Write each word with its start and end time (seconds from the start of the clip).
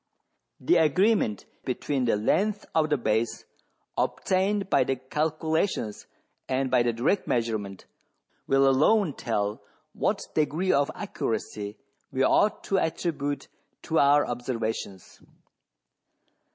The 0.59 0.77
agreement 0.77 1.45
between 1.63 2.07
thelengthsof 2.07 2.89
the 2.89 2.97
base, 2.97 3.45
obtained 3.95 4.67
by 4.67 4.83
the 4.83 4.95
calculations 4.95 6.07
and 6.49 6.71
by 6.71 6.81
the 6.81 6.91
direct 6.91 7.27
measurement, 7.27 7.85
will 8.47 8.67
alone 8.67 9.13
tell 9.13 9.61
what 9.93 10.23
degree 10.33 10.71
of 10.71 10.89
accuracy 10.95 11.77
we 12.11 12.23
ought 12.23 12.63
to 12.63 12.79
attribute 12.79 13.47
to 13.83 13.99
our 13.99 14.25
observations." 14.25 15.21